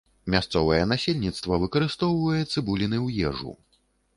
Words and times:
Мясцовае 0.35 0.79
насельніцтва 0.91 1.59
выкарыстоўвае 1.65 2.41
цыбуліны 2.53 2.97
ў 3.05 3.07
ежу. 3.31 3.55